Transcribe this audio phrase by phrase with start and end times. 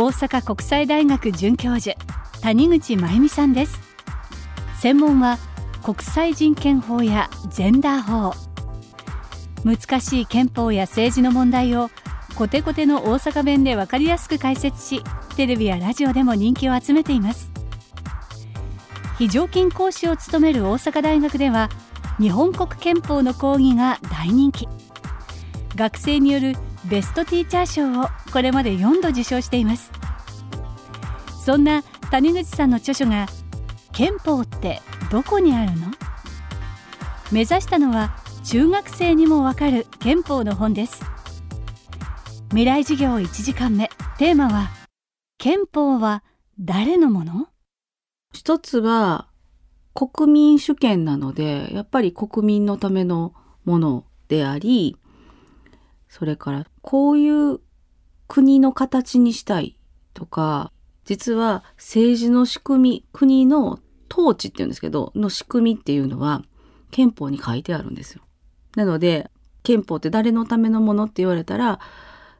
[0.00, 1.96] 大阪国際大学准教授
[2.40, 3.80] 谷口真由美さんです。
[4.80, 5.38] 専門は
[5.82, 8.32] 国際人権法やジェンダー法。
[9.64, 11.90] 難しい憲法や政治の問題を
[12.36, 15.02] コテコテの大阪弁で分かりやすく解説し
[15.34, 17.50] テレビやラジオでも人気を集めています。
[19.18, 21.70] 非常勤講師を務める大阪大学では
[22.20, 24.68] 日本国憲法の講義が大人気。
[25.74, 26.54] 学生による
[26.84, 29.90] ベストティーチャー賞をこれまで4度受賞しています。
[31.44, 33.26] そんな谷口さんの著書が
[33.92, 35.88] 憲法ってどこにあるの？
[37.32, 41.02] 目指したのは中学生にもわかる憲法の本です。
[42.50, 43.90] 未来授業1時間目。
[44.18, 44.70] テーマは
[45.36, 46.22] 憲法は
[46.58, 47.48] 誰のもの？
[48.32, 49.28] 一つは
[49.94, 54.96] 国民主権なのでやっぱり国民のためのものであり
[56.08, 57.60] それからこういう
[58.26, 59.78] 国の形にしたい
[60.14, 60.72] とか
[61.04, 63.78] 実は政治の仕組み国の
[64.10, 66.42] 統治っていうんですけどの仕組みっていうのは
[66.90, 68.22] 憲法に書いてあるんですよ。
[68.76, 69.30] なので
[69.62, 71.80] 憲法って誰のためのものって言われたら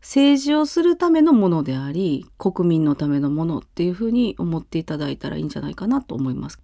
[0.00, 6.60] 政治をするためのものであり国民のためのものっていうふうに思っていただいたらいいんじゃないかなと思います。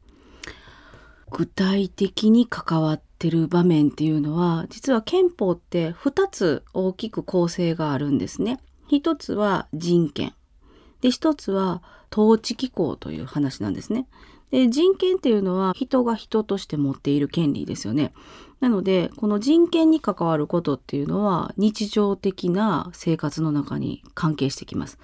[1.32, 8.60] 具体的に関わってる場面っていうのは実は憲法って2つ大きく構成があるんですね。
[8.88, 10.34] 一つは人権
[11.00, 14.06] で一つは統治機構という話なんですね。
[14.50, 18.12] で人権っていうのは人が人として持っている権利ですよね。
[18.60, 24.98] なのでこの人権に関わることっていうのは日常的な生活の中に関係してきます。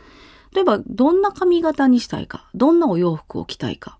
[0.53, 3.99] 例えばどんな髪型にしたいかどんなお洋服を着たいか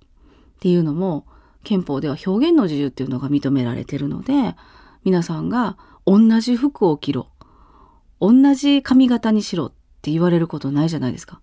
[0.57, 1.25] っていうのも
[1.69, 4.57] 憲法では表現の自由っていうのが認められてるので
[5.05, 7.29] 皆さんが同じ服を着ろ
[8.21, 11.43] 同じ髪型にしろって言われることないじゃないですか。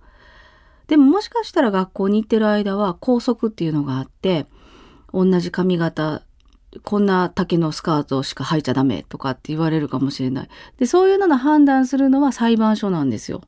[0.87, 4.47] でももしかしたら学校に行ってる間は校則っていうのがあって
[5.13, 6.23] 同じ髪型
[6.83, 10.49] こんな丈のスカートしか履いちゃダメとかって言われるかもしれない。
[10.77, 13.41] でそういうのの判断するのは裁判所なんですよ。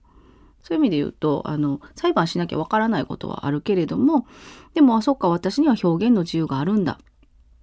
[0.68, 4.28] そういう意味で言うとあの裁判しなきゃわからないことはあるけれども
[4.74, 7.00] でもあそっか私には表現の自由があるんだ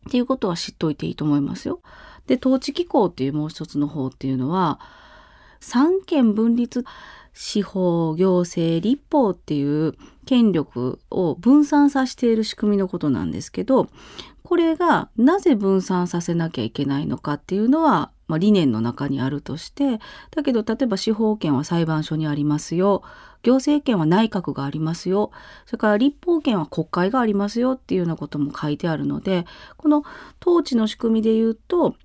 [0.08, 1.80] っていうことは知っておいていいと思いますよ。
[2.26, 4.80] で統治機構っていうもう一つの方っていうのは
[5.60, 6.82] 三権分立
[7.34, 9.94] 司法行政立法っていう
[10.24, 13.88] 権力を分散させている仕組みのことなんですけど
[14.42, 23.02] これがなぜ分散させなきゃいけないのかっていうのは、まあ、理念の中にあるとしてだけど例えば司法権は裁判所にありますよ。
[23.42, 25.30] 行政権は内閣がありますよ。
[25.66, 27.72] それから立法権は国会がありますよ。
[27.72, 29.46] っていうようなことも書いてあるので
[29.76, 30.02] この
[30.40, 31.96] 統治の仕組みで言うと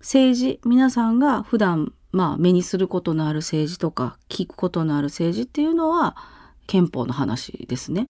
[0.00, 6.16] 政治皆さんが普段まあ目にすることのある政治とか聞くことのある政治っていうのは
[6.66, 8.06] 憲法の話ですね。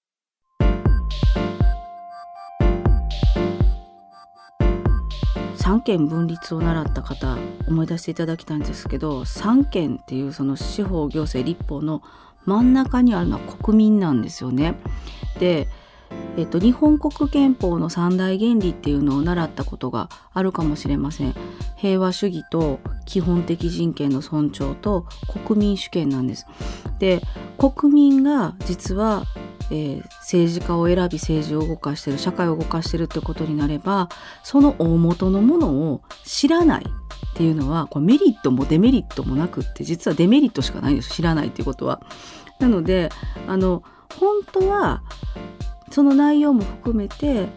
[5.62, 12.02] 三権分立を習った方思い出していただきたいんですけど三権っていうその司法行政立法の
[12.46, 14.74] 真ん中にあるのは国民なんですよね。
[15.38, 15.68] で
[16.36, 21.34] えっと、日本国憲法の三大原理っていうのを習ったことがあるかもしれません。
[21.76, 25.06] 平和主義と基本的人権の尊重と
[25.44, 26.46] 国民主権なんです。
[26.98, 27.20] で
[27.58, 29.24] 国民が実は、
[29.70, 34.08] えー、政治家を選び政治を動かしてる社会を動かしてるってことになれば
[34.42, 41.10] その大元のものを知らないっていうのはこれメリットもデメリットもなくって実はデメリットしかないんです。
[41.10, 42.00] 知らないっていうことは。
[42.58, 43.10] なので
[43.48, 43.82] あの
[44.18, 45.02] 本当は
[45.92, 47.48] その内容も含めて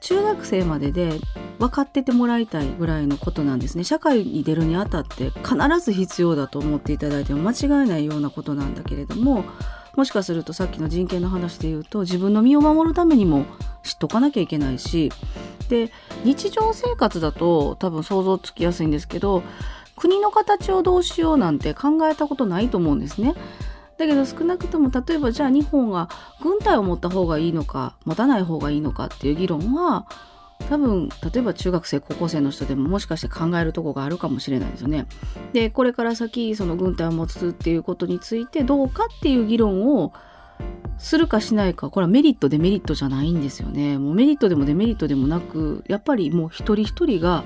[0.00, 1.12] 中学生までで
[1.58, 9.44] 分かっててもらいたいぐらいのことなんですね社会に出るにあたって必ず必要だと思っていただいても間違いないようなことなんだけれども
[9.94, 13.44] もしかするとさっきの人権の話で言うと自分の身を守るためにも
[13.82, 15.12] 知っとかなきゃいけないし
[15.68, 15.92] で
[16.24, 19.42] 日常生活だと多分想像つきやすいんですけど
[19.96, 23.34] 国の形をどうしようなんて考えたことないと思うんですね。
[23.98, 26.08] だけど少なくとも例えばじゃあ日本が
[26.42, 30.06] 軍隊を持った方がいいのか持たない方がいいのかっていう議論は
[30.68, 35.06] 多分例えば中学生高校生の人でももしかして考えるとこがあるかもしれないですよね。
[35.52, 40.12] でこれから先その軍隊を持つっていうことについてどうかっていう議論を
[40.98, 47.44] するかしないかこれはメリットデメリットじゃないんですよねもうメリットでもデメリットでもなくやっぱりもう一人一人が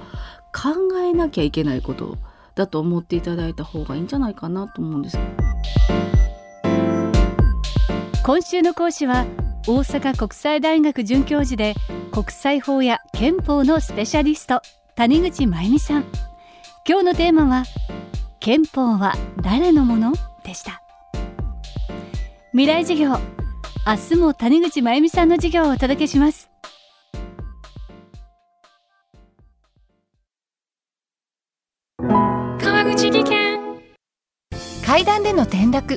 [0.52, 2.18] 考えなきゃいけないこと
[2.54, 5.18] だと思っていただいた方がいいんじゃないかなと思うんです
[8.26, 9.24] 今週の講師は
[9.68, 11.76] 大阪国際大学准教授で
[12.10, 14.62] 国際法や憲法のスペシャリスト
[14.96, 16.04] 谷口真由美さん。
[16.84, 17.64] 今日のテーマは
[18.40, 20.12] 憲法は誰のもの？
[20.42, 20.82] でした。
[22.50, 23.10] 未来授業
[23.86, 26.50] 明日も谷口真由美さんの授業をお届けします。
[32.00, 33.60] 川口技研。
[34.84, 35.96] 階段での転落